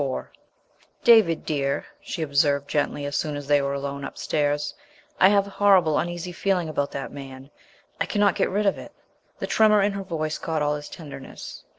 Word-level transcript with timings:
~IV~ 0.01 0.25
"David, 1.03 1.45
dear," 1.45 1.85
she 2.01 2.23
observed 2.23 2.67
gently 2.67 3.05
as 3.05 3.15
soon 3.15 3.35
as 3.35 3.45
they 3.45 3.61
were 3.61 3.75
alone 3.75 4.03
upstairs, 4.03 4.73
"I 5.19 5.29
have 5.29 5.45
a 5.45 5.51
horrible 5.51 5.99
uneasy 5.99 6.31
feeling 6.31 6.67
about 6.67 6.89
that 6.93 7.11
man. 7.11 7.51
I 7.99 8.07
cannot 8.07 8.33
get 8.33 8.49
rid 8.49 8.65
of 8.65 8.79
it." 8.79 8.93
The 9.37 9.45
tremor 9.45 9.83
in 9.83 9.93
per 9.93 10.01
voice 10.01 10.39
caught 10.39 10.63
all 10.63 10.73
his 10.75 10.89
tenderness. 10.89 11.65